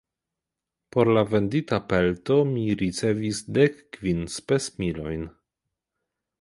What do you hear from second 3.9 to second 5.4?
kvin spesmilojn.